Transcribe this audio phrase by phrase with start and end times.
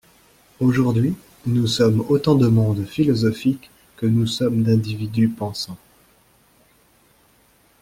[0.59, 1.13] Aujourd’hui,
[1.45, 5.77] nous sommes autant de mondes philosophiques que nous sommes d’individus pensants.